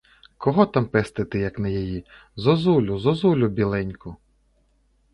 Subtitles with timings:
[0.37, 2.05] Кого там пестити, як не її,
[2.35, 4.15] зозулю, зозулю біленьку!